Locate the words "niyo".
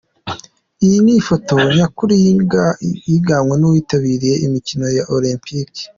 1.03-1.21